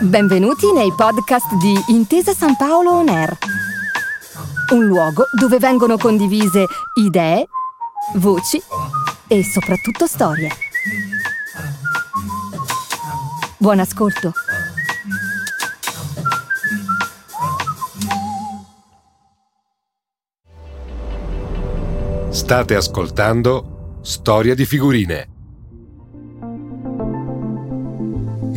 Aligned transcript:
Benvenuti 0.00 0.72
nei 0.72 0.92
podcast 0.94 1.54
di 1.56 1.74
Intesa 1.88 2.32
San 2.32 2.56
Paolo 2.56 2.92
On 2.92 3.08
Air. 3.08 3.36
Un 4.72 4.84
luogo 4.84 5.24
dove 5.38 5.58
vengono 5.58 5.96
condivise 5.96 6.66
idee, 6.94 7.46
voci 8.14 8.62
e 9.26 9.44
soprattutto 9.44 10.06
storie. 10.06 10.50
Buon 13.58 13.80
ascolto. 13.80 14.32
State 22.30 22.74
ascoltando 22.74 23.98
Storia 24.00 24.54
di 24.54 24.64
figurine. 24.64 25.37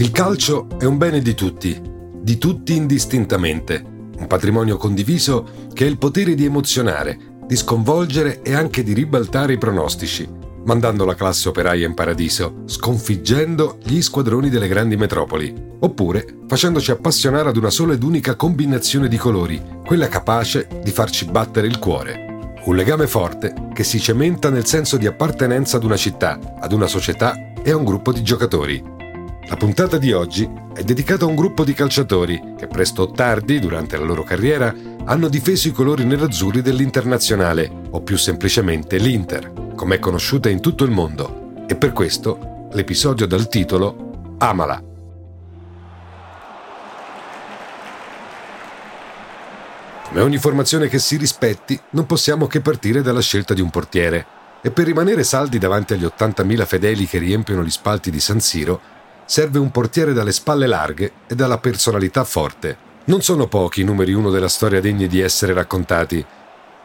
Il 0.01 0.09
calcio 0.09 0.65
è 0.79 0.85
un 0.85 0.97
bene 0.97 1.19
di 1.19 1.35
tutti, 1.35 1.79
di 1.79 2.39
tutti 2.39 2.75
indistintamente, 2.75 3.85
un 4.17 4.25
patrimonio 4.25 4.75
condiviso 4.75 5.69
che 5.73 5.83
ha 5.83 5.87
il 5.87 5.99
potere 5.99 6.33
di 6.33 6.43
emozionare, 6.43 7.37
di 7.45 7.55
sconvolgere 7.55 8.41
e 8.41 8.55
anche 8.55 8.81
di 8.81 8.93
ribaltare 8.93 9.53
i 9.53 9.57
pronostici, 9.59 10.27
mandando 10.65 11.05
la 11.05 11.13
classe 11.13 11.49
operaia 11.49 11.85
in 11.85 11.93
paradiso, 11.93 12.63
sconfiggendo 12.65 13.77
gli 13.83 14.01
squadroni 14.01 14.49
delle 14.49 14.67
grandi 14.67 14.97
metropoli, 14.97 15.53
oppure 15.81 16.39
facendoci 16.47 16.89
appassionare 16.89 17.49
ad 17.49 17.57
una 17.57 17.69
sola 17.69 17.93
ed 17.93 18.01
unica 18.01 18.33
combinazione 18.33 19.07
di 19.07 19.17
colori, 19.17 19.61
quella 19.85 20.07
capace 20.07 20.67
di 20.83 20.89
farci 20.89 21.25
battere 21.25 21.67
il 21.67 21.77
cuore. 21.77 22.55
Un 22.65 22.75
legame 22.75 23.05
forte 23.05 23.53
che 23.71 23.83
si 23.83 23.99
cementa 23.99 24.49
nel 24.49 24.65
senso 24.65 24.97
di 24.97 25.05
appartenenza 25.05 25.77
ad 25.77 25.83
una 25.83 25.95
città, 25.95 26.39
ad 26.59 26.71
una 26.71 26.87
società 26.87 27.53
e 27.61 27.69
a 27.69 27.75
un 27.75 27.83
gruppo 27.83 28.11
di 28.11 28.23
giocatori. 28.23 29.00
La 29.51 29.57
puntata 29.57 29.97
di 29.97 30.13
oggi 30.13 30.49
è 30.73 30.81
dedicata 30.81 31.25
a 31.25 31.27
un 31.27 31.35
gruppo 31.35 31.65
di 31.65 31.73
calciatori 31.73 32.53
che 32.57 32.67
presto 32.67 33.01
o 33.01 33.11
tardi, 33.11 33.59
durante 33.59 33.97
la 33.97 34.05
loro 34.05 34.23
carriera, 34.23 34.73
hanno 35.03 35.27
difeso 35.27 35.67
i 35.67 35.73
colori 35.73 36.05
nerazzurri 36.05 36.61
dell'Internazionale, 36.61 37.69
o 37.89 37.99
più 37.99 38.15
semplicemente 38.15 38.95
l'Inter, 38.95 39.73
come 39.75 39.95
è 39.95 39.99
conosciuta 39.99 40.47
in 40.47 40.61
tutto 40.61 40.85
il 40.85 40.91
mondo. 40.91 41.65
E 41.67 41.75
per 41.75 41.91
questo 41.91 42.69
l'episodio 42.71 43.27
dal 43.27 43.49
titolo 43.49 44.35
Amala. 44.37 44.81
Come 50.07 50.21
ogni 50.21 50.37
formazione 50.37 50.87
che 50.87 50.97
si 50.97 51.17
rispetti, 51.17 51.77
non 51.89 52.05
possiamo 52.05 52.47
che 52.47 52.61
partire 52.61 53.01
dalla 53.01 53.19
scelta 53.21 53.53
di 53.53 53.59
un 53.59 53.69
portiere. 53.69 54.25
E 54.61 54.71
per 54.71 54.85
rimanere 54.85 55.25
saldi 55.25 55.57
davanti 55.57 55.91
agli 55.91 56.05
80.000 56.05 56.65
fedeli 56.65 57.05
che 57.05 57.17
riempiono 57.17 57.65
gli 57.65 57.69
spalti 57.69 58.11
di 58.11 58.21
San 58.21 58.39
Siro, 58.39 58.99
serve 59.31 59.59
un 59.59 59.71
portiere 59.71 60.11
dalle 60.11 60.33
spalle 60.33 60.67
larghe 60.67 61.13
e 61.25 61.35
dalla 61.35 61.57
personalità 61.57 62.25
forte. 62.25 62.75
Non 63.05 63.21
sono 63.21 63.47
pochi 63.47 63.79
i 63.79 63.85
numeri 63.85 64.11
uno 64.11 64.29
della 64.29 64.49
storia 64.49 64.81
degni 64.81 65.07
di 65.07 65.21
essere 65.21 65.53
raccontati. 65.53 66.23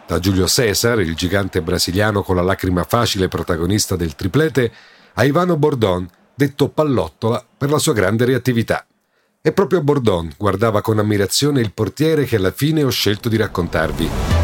Da 0.07 0.21
Giulio 0.21 0.47
Cesar, 0.47 1.01
il 1.01 1.17
gigante 1.17 1.61
brasiliano 1.61 2.23
con 2.23 2.37
la 2.37 2.43
lacrima 2.43 2.85
facile 2.85 3.27
protagonista 3.27 3.97
del 3.97 4.15
triplete, 4.15 4.73
a 5.15 5.25
Ivano 5.25 5.57
Bordon, 5.57 6.09
detto 6.37 6.69
pallottola 6.69 7.45
per 7.59 7.69
la 7.69 7.79
sua 7.79 7.95
grande 7.95 8.25
reattività. 8.25 8.87
E 9.43 9.51
proprio 9.51 9.83
Bordon 9.83 10.33
guardava 10.37 10.83
con 10.83 11.01
ammirazione 11.01 11.61
il 11.61 11.73
portiere 11.73 12.27
che 12.27 12.37
alla 12.37 12.53
fine 12.53 12.85
ho 12.85 12.91
scelto 12.91 13.29
di 13.29 13.37
raccontarvi. 13.39 14.36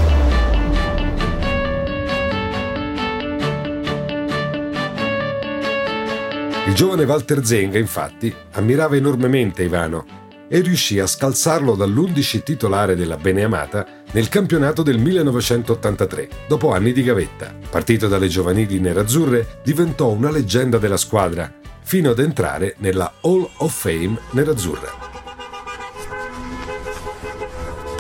Il 6.73 6.79
giovane 6.79 7.05
Walter 7.05 7.45
Zenga, 7.45 7.77
infatti, 7.77 8.35
ammirava 8.53 8.97
enormemente 8.97 9.63
Ivano 9.63 10.07
e 10.49 10.61
riuscì 10.61 10.99
a 10.99 11.07
scalzarlo 11.07 11.75
dall'11 11.75 12.43
titolare 12.43 12.97
della 12.97 13.19
Beneamata 13.19 13.87
nel 14.13 14.31
campionato 14.31 14.83
del 14.83 14.97
1983, 14.99 16.29
dopo 16.49 16.73
anni 16.73 16.95
di 16.95 17.03
gavetta. 17.03 17.55
Partito 17.69 18.09
dalle 18.09 18.29
giovanili 18.29 18.81
nerazzurre, 18.81 19.61
diventò 19.63 20.09
una 20.09 20.31
leggenda 20.31 20.79
della 20.79 20.97
squadra 20.97 21.53
fino 21.83 22.09
ad 22.09 22.19
entrare 22.21 22.77
nella 22.79 23.13
Hall 23.21 23.47
of 23.59 23.79
Fame 23.79 24.19
nerazzurra. 24.31 24.93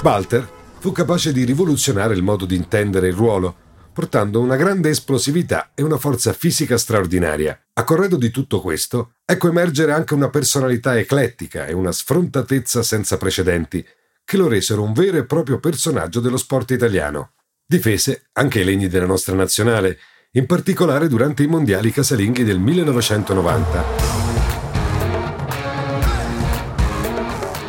Walter 0.02 0.48
fu 0.78 0.92
capace 0.92 1.30
di 1.34 1.44
rivoluzionare 1.44 2.14
il 2.14 2.22
modo 2.22 2.46
di 2.46 2.56
intendere 2.56 3.08
il 3.08 3.14
ruolo, 3.14 3.54
portando 3.92 4.40
una 4.40 4.56
grande 4.56 4.88
esplosività 4.88 5.72
e 5.74 5.82
una 5.82 5.98
forza 5.98 6.32
fisica 6.32 6.78
straordinaria. 6.78 7.58
A 7.74 7.84
corredo 7.84 8.16
di 8.16 8.30
tutto 8.30 8.60
questo, 8.60 9.14
ecco 9.24 9.48
emergere 9.48 9.92
anche 9.92 10.14
una 10.14 10.30
personalità 10.30 10.98
eclettica 10.98 11.66
e 11.66 11.74
una 11.74 11.92
sfrontatezza 11.92 12.82
senza 12.82 13.18
precedenti, 13.18 13.84
che 14.24 14.36
lo 14.36 14.48
resero 14.48 14.82
un 14.82 14.92
vero 14.92 15.18
e 15.18 15.24
proprio 15.24 15.58
personaggio 15.58 16.20
dello 16.20 16.36
sport 16.36 16.70
italiano. 16.70 17.32
Difese 17.66 18.28
anche 18.32 18.60
i 18.60 18.64
legni 18.64 18.88
della 18.88 19.06
nostra 19.06 19.34
nazionale, 19.34 19.98
in 20.32 20.46
particolare 20.46 21.08
durante 21.08 21.42
i 21.42 21.46
mondiali 21.46 21.92
casalinghi 21.92 22.44
del 22.44 22.58
1990. 22.58 23.84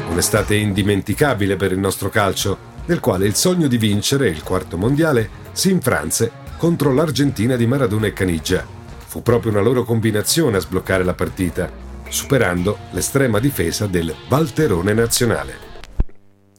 Un'estate 0.09 0.55
indimenticabile 0.55 1.55
per 1.55 1.71
il 1.71 1.79
nostro 1.79 2.09
calcio, 2.09 2.71
nel 2.85 2.99
quale 2.99 3.25
il 3.25 3.35
sogno 3.35 3.67
di 3.67 3.77
vincere 3.77 4.29
il 4.29 4.43
quarto 4.43 4.77
mondiale 4.77 5.42
si 5.53 5.71
infranse 5.71 6.31
contro 6.57 6.93
l'Argentina 6.93 7.55
di 7.55 7.65
Maradona 7.65 8.07
e 8.07 8.13
Caniggia. 8.13 8.67
Fu 9.05 9.21
proprio 9.21 9.51
una 9.51 9.61
loro 9.61 9.83
combinazione 9.83 10.57
a 10.57 10.59
sbloccare 10.59 11.03
la 11.03 11.13
partita, 11.13 11.71
superando 12.09 12.77
l'estrema 12.91 13.39
difesa 13.39 13.87
del 13.87 14.13
Valterone 14.27 14.93
nazionale. 14.93 15.71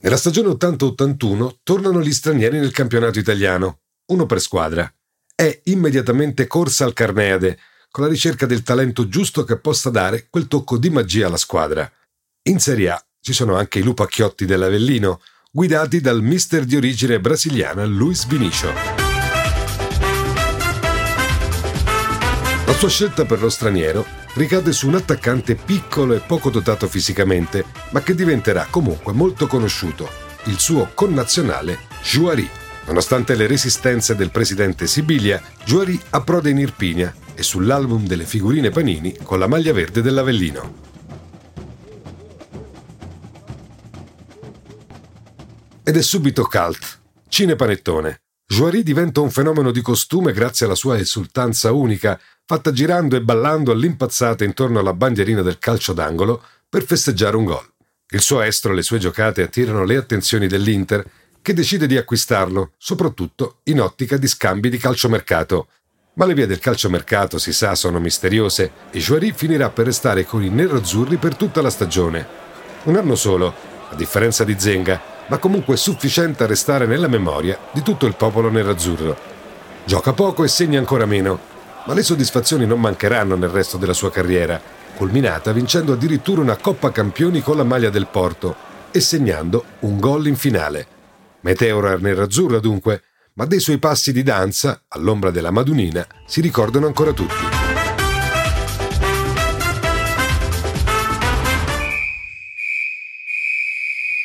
Nella 0.01 0.17
stagione 0.17 0.49
80-81 0.49 1.57
tornano 1.63 2.01
gli 2.01 2.13
stranieri 2.13 2.59
nel 2.59 2.73
campionato 2.73 3.19
italiano, 3.19 3.81
uno 4.07 4.25
per 4.27 4.41
squadra 4.41 4.91
è 5.35 5.61
immediatamente 5.65 6.47
corsa 6.47 6.85
al 6.85 6.93
Carneade, 6.93 7.59
con 7.91 8.05
la 8.05 8.11
ricerca 8.11 8.47
del 8.47 8.63
talento 8.63 9.09
giusto 9.09 9.45
che 9.45 9.59
possa 9.59 9.91
dare 9.91 10.29
quel 10.31 10.47
tocco 10.47 10.79
di 10.79 10.91
magia 10.91 11.27
alla 11.27 11.37
squadra. 11.37 11.91
In 12.49 12.61
Serie 12.61 12.91
A 12.91 13.05
ci 13.21 13.33
sono 13.33 13.57
anche 13.57 13.81
i 13.81 13.83
lupacchiotti 13.83 14.45
dell'Avellino, 14.45 15.21
guidati 15.57 16.01
dal 16.01 16.21
mister 16.21 16.65
di 16.65 16.75
origine 16.75 17.21
brasiliana 17.21 17.85
Luis 17.85 18.27
Vinicio. 18.27 18.73
La 22.67 22.73
sua 22.73 22.89
scelta 22.89 23.25
per 23.25 23.41
lo 23.41 23.49
straniero 23.49 24.05
ricade 24.35 24.73
su 24.73 24.89
un 24.89 24.97
attaccante 24.97 25.55
piccolo 25.55 26.15
e 26.15 26.19
poco 26.19 26.51
dotato 26.51 26.89
fisicamente, 26.89 27.65
ma 27.91 28.03
che 28.03 28.17
diventerà 28.17 28.67
comunque 28.69 29.13
molto 29.13 29.47
conosciuto, 29.47 30.11
il 30.47 30.59
suo 30.59 30.91
connazionale 30.93 31.79
Juari. 32.03 32.51
Nonostante 32.87 33.37
le 33.37 33.47
resistenze 33.47 34.17
del 34.17 34.33
presidente 34.33 34.89
Sibilia, 34.89 35.41
Juari 35.65 35.97
approda 36.11 36.49
in 36.49 36.59
Irpinia 36.59 37.15
e 37.33 37.45
sull'album 37.45 38.09
delle 38.09 38.25
figurine 38.25 38.71
Panini 38.71 39.17
con 39.23 39.39
la 39.39 39.47
maglia 39.47 39.73
verde 39.73 40.03
dell'Avellino. 40.03 40.84
Ed 45.95 46.01
è 46.01 46.03
subito 46.03 46.43
cult. 46.43 46.99
Cinepanettone. 47.29 48.23
Juari 48.49 48.83
diventa 48.83 49.21
un 49.21 49.31
fenomeno 49.31 49.71
di 49.71 49.81
costume 49.81 50.33
grazie 50.33 50.67
alla 50.67 50.75
sua 50.75 50.99
esultanza 50.99 51.71
unica, 51.71 52.21
fatta 52.45 52.73
girando 52.73 53.15
e 53.15 53.23
ballando 53.23 53.71
all'impazzata 53.71 54.43
intorno 54.43 54.81
alla 54.81 54.93
bandierina 54.93 55.41
del 55.41 55.61
calcio 55.61 55.93
d'angolo 55.93 56.43
per 56.69 56.83
festeggiare 56.83 57.37
un 57.37 57.45
gol. 57.45 57.65
Il 58.09 58.23
suo 58.23 58.41
estro 58.41 58.73
e 58.73 58.75
le 58.75 58.83
sue 58.83 58.99
giocate 58.99 59.43
attirano 59.43 59.85
le 59.85 59.95
attenzioni 59.95 60.49
dell'Inter 60.49 61.09
che 61.41 61.55
decide 61.55 61.87
di 61.87 61.97
acquistarlo, 61.97 62.73
soprattutto 62.77 63.61
in 63.67 63.81
ottica 63.81 64.17
di 64.17 64.27
scambi 64.27 64.71
di 64.71 64.79
calciomercato. 64.79 65.69
Ma 66.15 66.27
le 66.27 66.35
vie 66.35 66.49
del 66.49 66.59
calciomercato, 66.59 67.39
si 67.39 67.53
sa, 67.53 67.77
sono 67.77 68.01
misteriose 68.01 68.73
e 68.91 68.99
Joary 68.99 69.33
finirà 69.33 69.71
per 69.71 69.85
restare 69.85 70.25
con 70.25 70.43
i 70.43 70.49
nerazzurri 70.49 71.19
per 71.19 71.37
tutta 71.37 71.63
la 71.63 71.71
stagione. 71.71 72.27
Un 72.83 72.97
anno 72.97 73.15
solo, 73.15 73.55
a 73.91 73.95
differenza 73.95 74.43
di 74.43 74.57
Zenga, 74.59 75.13
ma 75.29 75.39
comunque 75.39 75.77
sufficiente 75.77 76.45
a 76.45 76.47
restare 76.47 76.87
nella 76.87 77.09
memoria 77.09 77.59
di 77.73 77.83
tutto 77.83 78.07
il 78.07 78.15
popolo 78.15 78.51
nerazzurro. 78.51 79.17
Gioca 79.85 80.13
poco 80.13 80.45
e 80.45 80.49
segna 80.49 80.79
ancora 80.79 81.07
meno, 81.07 81.39
ma 81.87 81.95
le 81.95 82.03
soddisfazioni 82.03 82.67
non 82.67 82.81
mancheranno 82.81 83.37
nel 83.37 83.51
resto 83.51 83.77
della 83.77 83.93
sua 83.93 84.11
carriera, 84.11 84.61
culminata 84.95 85.53
vincendo 85.53 85.93
addirittura 85.93 86.41
una 86.41 86.57
Coppa 86.57 86.91
Campioni 86.91 87.43
con 87.43 87.57
la 87.57 87.65
maglia 87.65 87.91
del 87.91 88.07
Porto 88.11 88.55
e 88.91 89.01
segnando 89.01 89.65
un 89.81 89.99
gol 89.99 90.27
in 90.27 90.37
finale. 90.37 90.87
Meteora 91.41 91.97
nerazzurra 91.97 92.59
dunque, 92.59 93.03
ma 93.35 93.45
dei 93.45 93.61
suoi 93.61 93.79
passi 93.79 94.13
di 94.13 94.23
danza, 94.23 94.83
all'ombra 94.89 95.31
della 95.31 95.51
Madunina, 95.51 96.07
si 96.27 96.41
ricordano 96.41 96.87
ancora 96.87 97.13
tutti. 97.13 97.74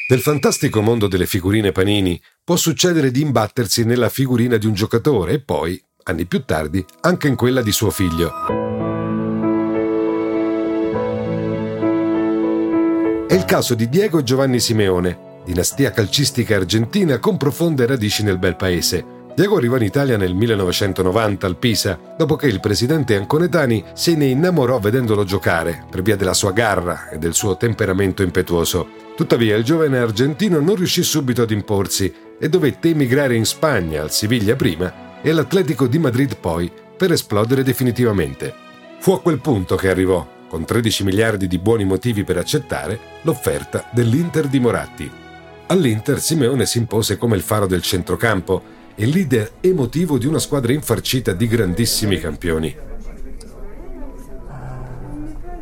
Nel 0.09 0.21
fantastico 0.21 0.81
mondo 0.81 1.07
delle 1.07 1.27
figurine 1.27 1.71
panini 1.71 2.19
può 2.43 2.55
succedere 2.55 3.11
di 3.11 3.21
imbattersi 3.21 3.85
nella 3.85 4.09
figurina 4.09 4.57
di 4.57 4.65
un 4.65 4.73
giocatore 4.73 5.33
e 5.33 5.39
poi, 5.39 5.79
anni 6.05 6.25
più 6.25 6.45
tardi, 6.45 6.83
anche 7.01 7.27
in 7.27 7.35
quella 7.35 7.61
di 7.61 7.71
suo 7.71 7.91
figlio. 7.91 8.31
È 13.27 13.33
il 13.35 13.45
caso 13.45 13.75
di 13.75 13.87
Diego 13.87 14.23
Giovanni 14.23 14.59
Simeone, 14.59 15.41
dinastia 15.45 15.91
calcistica 15.91 16.55
argentina 16.55 17.19
con 17.19 17.37
profonde 17.37 17.85
radici 17.85 18.23
nel 18.23 18.39
bel 18.39 18.55
paese 18.55 19.18
Diego 19.39 19.55
arrivò 19.55 19.77
in 19.77 19.83
Italia 19.83 20.17
nel 20.17 20.35
1990 20.35 21.47
al 21.47 21.55
Pisa, 21.55 21.97
dopo 22.17 22.35
che 22.35 22.47
il 22.47 22.59
presidente 22.59 23.15
Anconetani 23.15 23.85
se 23.93 24.13
ne 24.13 24.25
innamorò 24.25 24.79
vedendolo 24.79 25.23
giocare, 25.23 25.85
per 25.89 26.01
via 26.01 26.17
della 26.17 26.33
sua 26.33 26.51
garra 26.51 27.07
e 27.07 27.19
del 27.19 27.33
suo 27.33 27.55
temperamento 27.55 28.21
impetuoso. 28.21 28.85
Tuttavia 29.15 29.55
il 29.55 29.63
giovane 29.63 29.97
argentino 29.97 30.59
non 30.59 30.75
riuscì 30.75 31.03
subito 31.03 31.43
ad 31.43 31.51
imporsi 31.51 32.13
e 32.37 32.49
dovette 32.49 32.89
emigrare 32.89 33.33
in 33.37 33.45
Spagna, 33.45 34.01
al 34.01 34.11
Siviglia 34.11 34.57
prima 34.57 35.21
e 35.21 35.29
all'Atletico 35.29 35.87
di 35.87 35.99
Madrid 35.99 36.35
poi, 36.35 36.69
per 36.97 37.13
esplodere 37.13 37.63
definitivamente. 37.63 38.53
Fu 38.99 39.13
a 39.13 39.21
quel 39.21 39.39
punto 39.39 39.77
che 39.77 39.89
arrivò, 39.89 40.27
con 40.49 40.65
13 40.65 41.05
miliardi 41.05 41.47
di 41.47 41.59
buoni 41.59 41.85
motivi 41.85 42.25
per 42.25 42.35
accettare, 42.35 42.99
l'offerta 43.21 43.87
dell'Inter 43.93 44.47
di 44.47 44.59
Moratti. 44.59 45.09
All'Inter 45.67 46.19
Simeone 46.19 46.65
si 46.65 46.77
impose 46.77 47.17
come 47.17 47.37
il 47.37 47.41
faro 47.41 47.67
del 47.67 47.81
centrocampo 47.81 48.75
e 48.99 49.05
leader 49.05 49.53
emotivo 49.61 50.17
di 50.17 50.27
una 50.27 50.39
squadra 50.39 50.73
infarcita 50.73 51.31
di 51.31 51.47
grandissimi 51.47 52.19
campioni. 52.19 52.75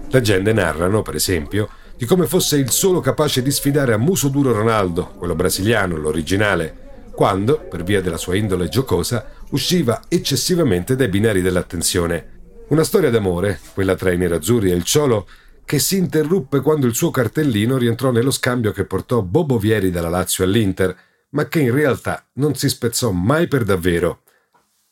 Leggende 0.09 0.53
narrano, 0.53 1.03
per 1.03 1.13
esempio, 1.13 1.69
di 1.95 2.05
come 2.05 2.25
fosse 2.25 2.57
il 2.57 2.71
solo 2.71 2.99
capace 2.99 3.43
di 3.43 3.51
sfidare 3.51 3.93
a 3.93 3.97
muso 3.97 4.29
duro 4.29 4.53
Ronaldo, 4.53 5.13
quello 5.19 5.35
brasiliano, 5.35 5.97
l'originale, 5.97 7.11
quando, 7.13 7.59
per 7.59 7.83
via 7.83 8.01
della 8.01 8.17
sua 8.17 8.35
indole 8.35 8.69
giocosa, 8.69 9.23
usciva 9.51 10.01
eccessivamente 10.07 10.95
dai 10.95 11.07
binari 11.07 11.43
dell'attenzione. 11.43 12.39
Una 12.69 12.83
storia 12.83 13.11
d'amore, 13.11 13.59
quella 13.75 13.93
tra 13.93 14.11
i 14.11 14.17
nerazzurri 14.17 14.71
e 14.71 14.75
il 14.75 14.83
Ciolo, 14.83 15.27
che 15.63 15.77
si 15.77 15.97
interruppe 15.97 16.61
quando 16.61 16.87
il 16.87 16.95
suo 16.95 17.11
cartellino 17.11 17.77
rientrò 17.77 18.09
nello 18.09 18.31
scambio 18.31 18.71
che 18.71 18.85
portò 18.85 19.21
Bobo 19.21 19.59
Vieri 19.59 19.91
dalla 19.91 20.09
Lazio 20.09 20.43
all'Inter, 20.43 20.95
ma 21.29 21.47
che 21.47 21.59
in 21.59 21.73
realtà 21.73 22.25
non 22.33 22.55
si 22.55 22.69
spezzò 22.69 23.11
mai 23.11 23.47
per 23.47 23.63
davvero. 23.63 24.21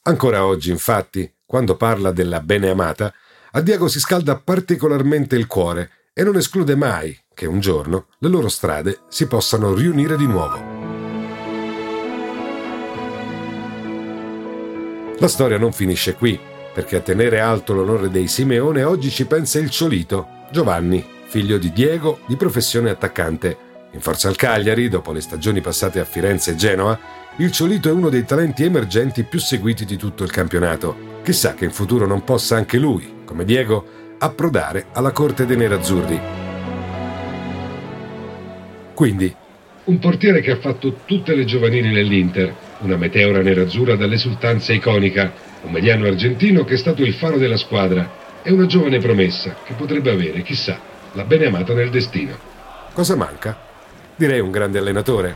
Ancora 0.03 0.45
oggi, 0.45 0.69
infatti, 0.69 1.31
quando 1.45 1.75
parla 1.75 2.11
della 2.11 2.41
beneamata, 2.41 3.13
a 3.51 3.61
Diego 3.61 3.87
si 3.87 3.99
scalda 3.99 4.37
particolarmente 4.37 5.35
il 5.35 5.47
cuore 5.47 5.91
e 6.13 6.23
non 6.23 6.35
esclude 6.35 6.75
mai 6.75 7.17
che 7.33 7.45
un 7.45 7.59
giorno 7.59 8.07
le 8.19 8.29
loro 8.29 8.49
strade 8.49 9.01
si 9.09 9.27
possano 9.27 9.73
riunire 9.73 10.17
di 10.17 10.25
nuovo. 10.25 10.85
La 15.19 15.27
storia 15.27 15.57
non 15.57 15.71
finisce 15.71 16.15
qui, 16.15 16.37
perché 16.73 16.97
a 16.97 17.01
tenere 17.01 17.39
alto 17.39 17.73
l'onore 17.73 18.09
dei 18.09 18.27
Simeone 18.27 18.83
oggi 18.83 19.09
ci 19.09 19.25
pensa 19.25 19.59
il 19.59 19.69
Ciolito, 19.69 20.27
Giovanni, 20.51 21.05
figlio 21.27 21.57
di 21.57 21.71
Diego, 21.71 22.19
di 22.27 22.35
professione 22.35 22.89
attaccante. 22.89 23.57
In 23.95 24.01
forza 24.01 24.27
al 24.27 24.35
Cagliari, 24.35 24.89
dopo 24.89 25.13
le 25.13 25.21
stagioni 25.21 25.61
passate 25.61 26.01
a 26.01 26.03
Firenze 26.03 26.51
e 26.51 26.55
Genova, 26.55 26.99
il 27.37 27.49
Ciolito 27.49 27.87
è 27.87 27.93
uno 27.93 28.09
dei 28.09 28.25
talenti 28.25 28.65
emergenti 28.65 29.23
più 29.23 29.39
seguiti 29.39 29.85
di 29.85 29.95
tutto 29.95 30.25
il 30.25 30.31
campionato. 30.31 31.21
Chissà 31.23 31.53
che 31.53 31.63
in 31.63 31.71
futuro 31.71 32.05
non 32.05 32.25
possa 32.25 32.57
anche 32.57 32.77
lui, 32.77 33.21
come 33.23 33.45
Diego, 33.45 34.17
approdare 34.19 34.87
alla 34.91 35.11
corte 35.11 35.45
dei 35.45 35.55
nerazzurri. 35.55 36.19
Quindi, 38.93 39.33
un 39.85 39.99
portiere 39.99 40.41
che 40.41 40.51
ha 40.51 40.57
fatto 40.57 40.99
tutte 41.05 41.33
le 41.33 41.45
giovanili 41.45 41.89
nell'Inter, 41.89 42.53
una 42.79 42.97
meteora 42.97 43.41
nerazzurra 43.41 43.95
dall'esultanza 43.95 44.73
iconica, 44.73 45.31
un 45.61 45.71
mediano 45.71 46.05
argentino 46.05 46.65
che 46.65 46.73
è 46.73 46.77
stato 46.77 47.01
il 47.01 47.13
faro 47.13 47.37
della 47.37 47.57
squadra 47.57 48.41
e 48.43 48.51
una 48.51 48.65
giovane 48.65 48.99
promessa 48.99 49.55
che 49.63 49.73
potrebbe 49.73 50.11
avere, 50.11 50.41
chissà, 50.41 50.77
la 51.13 51.23
beneamata 51.23 51.73
nel 51.73 51.89
destino. 51.89 52.35
Cosa 52.91 53.15
manca? 53.15 53.64
Direi 54.17 54.39
un 54.39 54.49
grande 54.49 54.79
allenatore. 54.79 55.35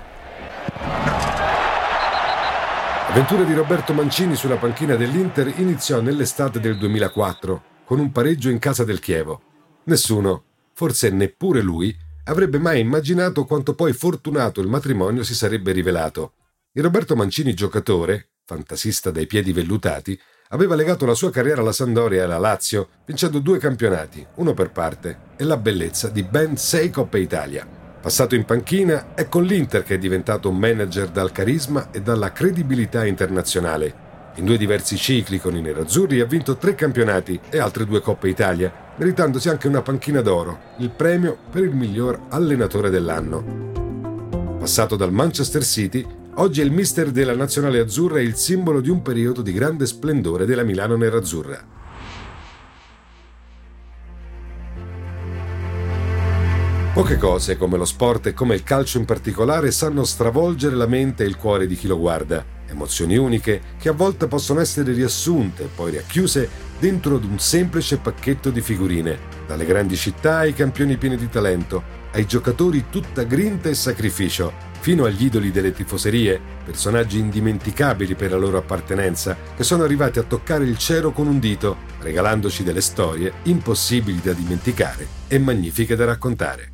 L'avventura 3.10 3.44
di 3.44 3.54
Roberto 3.54 3.92
Mancini 3.92 4.36
sulla 4.36 4.56
panchina 4.56 4.96
dell'Inter 4.96 5.52
iniziò 5.60 6.00
nell'estate 6.00 6.62
del 6.62 6.78
2004 6.78 7.64
con 7.84 8.00
un 8.00 8.12
pareggio 8.12 8.50
in 8.50 8.60
casa 8.60 8.86
del 8.86 9.00
Chievo. 9.00 9.42
Nessuno, 9.86 10.44
forse 10.74 11.10
neppure 11.10 11.62
lui, 11.62 11.94
avrebbe 12.26 12.58
mai 12.58 12.80
immaginato 12.80 13.44
quanto 13.44 13.74
poi 13.74 13.92
fortunato 13.92 14.62
il 14.62 14.68
matrimonio 14.68 15.24
si 15.24 15.34
sarebbe 15.34 15.74
rivelato. 15.74 16.34
Il 16.72 16.84
Roberto 16.84 17.18
Mancini 17.18 17.54
giocatore, 17.54 18.30
fantasista 18.46 19.12
dai 19.12 19.26
piedi 19.26 19.52
vellutati, 19.52 20.18
aveva 20.50 20.76
legato 20.76 21.06
la 21.06 21.16
sua 21.16 21.32
carriera 21.32 21.60
alla 21.62 21.74
Sandoria 21.74 22.22
e 22.22 22.24
alla 22.24 22.38
Lazio, 22.38 22.90
vincendo 23.06 23.40
due 23.40 23.58
campionati, 23.58 24.26
uno 24.36 24.54
per 24.54 24.72
parte, 24.72 25.34
e 25.36 25.44
la 25.44 25.58
bellezza 25.58 26.08
di 26.08 26.24
ben 26.24 26.56
sei 26.56 26.90
Coppe 26.92 27.20
Italia. 27.20 27.79
Passato 28.02 28.34
in 28.34 28.46
panchina, 28.46 29.14
è 29.14 29.28
con 29.28 29.44
l'Inter 29.44 29.84
che 29.84 29.96
è 29.96 29.98
diventato 29.98 30.50
un 30.50 30.58
manager 30.58 31.10
dal 31.10 31.34
carisma 31.34 31.90
e 31.92 32.02
dalla 32.02 32.32
credibilità 32.32 33.06
internazionale. 33.06 34.08
In 34.36 34.46
due 34.46 34.58
diversi 34.58 34.96
cicli 34.96 35.38
con 35.38 35.56
i 35.56 35.62
nerazzurri 35.62 36.22
ha 36.22 36.26
vinto 36.26 36.56
tre 36.56 36.76
campionati 36.76 37.40
e 37.50 37.60
altre 37.60 37.86
due 37.86 38.00
Coppe 38.00 38.30
Italia, 38.30 38.72
meritandosi 38.96 39.50
anche 39.50 39.68
una 39.68 39.82
panchina 39.82 40.22
d'oro, 40.22 40.60
il 40.78 40.92
premio 40.92 41.38
per 41.52 41.64
il 41.64 41.76
miglior 41.76 42.28
allenatore 42.30 42.90
dell'anno. 42.90 44.58
Passato 44.60 44.96
dal 44.96 45.12
Manchester 45.12 45.64
City, 45.64 46.18
Oggi 46.40 46.62
è 46.62 46.64
il 46.64 46.72
mister 46.72 47.12
della 47.12 47.36
nazionale 47.36 47.80
azzurra 47.80 48.20
e 48.20 48.24
il 48.24 48.36
simbolo 48.36 48.80
di 48.80 48.90
un 48.90 49.02
periodo 49.02 49.42
di 49.42 49.52
grande 49.52 49.86
splendore 49.86 50.46
della 50.46 50.64
Milano 50.64 50.96
nerazzurra. 50.96 51.79
Poche 57.00 57.16
cose, 57.16 57.56
come 57.56 57.78
lo 57.78 57.86
sport 57.86 58.28
e 58.28 58.34
come 58.34 58.56
il 58.56 58.64
calcio 58.64 58.98
in 58.98 59.06
particolare, 59.06 59.72
sanno 59.72 60.04
stravolgere 60.04 60.76
la 60.76 60.86
mente 60.86 61.24
e 61.24 61.28
il 61.28 61.38
cuore 61.38 61.66
di 61.66 61.78
chi 61.78 61.88
lo 61.88 61.98
guarda. 61.98 62.44
Emozioni 62.68 63.16
uniche 63.16 63.62
che 63.80 63.88
a 63.88 63.94
volte 63.94 64.28
possono 64.28 64.60
essere 64.60 64.92
riassunte 64.92 65.64
e 65.64 65.70
poi 65.74 65.96
racchiuse 65.96 66.50
dentro 66.78 67.16
ad 67.16 67.24
un 67.24 67.40
semplice 67.40 68.00
pacchetto 68.00 68.50
di 68.50 68.60
figurine, 68.60 69.18
dalle 69.48 69.64
grandi 69.64 69.96
città 69.96 70.40
ai 70.40 70.54
campioni 70.54 70.98
pieni 70.98 71.16
di 71.16 71.30
talento, 71.30 71.82
ai 72.12 72.26
giocatori 72.26 72.90
tutta 72.90 73.24
grinta 73.24 73.70
e 73.70 73.76
sacrificio, 73.76 74.52
fino 74.82 75.06
agli 75.06 75.24
idoli 75.24 75.52
delle 75.52 75.72
tifoserie, 75.72 76.38
personaggi 76.66 77.18
indimenticabili 77.18 78.16
per 78.16 78.32
la 78.32 78.38
loro 78.38 78.58
appartenenza, 78.58 79.38
che 79.56 79.64
sono 79.64 79.84
arrivati 79.84 80.20
a 80.20 80.24
toccare 80.24 80.66
il 80.66 80.78
cielo 80.78 81.12
con 81.12 81.28
un 81.28 81.40
dito, 81.40 81.78
regalandoci 82.02 82.62
delle 82.62 82.82
storie 82.82 83.32
impossibili 83.44 84.20
da 84.22 84.34
dimenticare 84.34 85.08
e 85.30 85.40
magnifiche 85.40 85.96
da 85.96 86.04
raccontare. 86.04 86.74